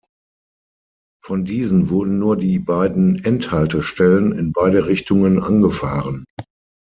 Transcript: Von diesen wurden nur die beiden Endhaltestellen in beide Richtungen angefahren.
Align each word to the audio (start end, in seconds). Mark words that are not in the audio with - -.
Von 1.23 1.45
diesen 1.45 1.91
wurden 1.91 2.17
nur 2.17 2.35
die 2.35 2.57
beiden 2.57 3.23
Endhaltestellen 3.23 4.31
in 4.31 4.51
beide 4.51 4.87
Richtungen 4.87 5.39
angefahren. 5.39 6.25